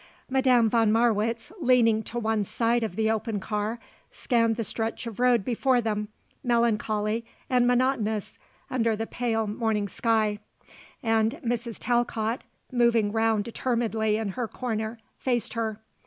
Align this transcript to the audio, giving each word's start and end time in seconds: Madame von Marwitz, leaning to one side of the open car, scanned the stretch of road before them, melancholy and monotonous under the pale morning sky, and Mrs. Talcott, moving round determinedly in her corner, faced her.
Madame 0.31 0.67
von 0.67 0.91
Marwitz, 0.91 1.51
leaning 1.59 2.01
to 2.01 2.17
one 2.17 2.43
side 2.43 2.81
of 2.81 2.95
the 2.95 3.11
open 3.11 3.39
car, 3.39 3.77
scanned 4.11 4.55
the 4.55 4.63
stretch 4.63 5.05
of 5.05 5.19
road 5.19 5.45
before 5.45 5.79
them, 5.79 6.07
melancholy 6.43 7.23
and 7.51 7.67
monotonous 7.67 8.39
under 8.67 8.95
the 8.95 9.05
pale 9.05 9.45
morning 9.45 9.87
sky, 9.87 10.39
and 11.03 11.33
Mrs. 11.45 11.77
Talcott, 11.77 12.43
moving 12.71 13.11
round 13.11 13.43
determinedly 13.43 14.17
in 14.17 14.29
her 14.29 14.47
corner, 14.47 14.97
faced 15.19 15.53
her. 15.53 15.79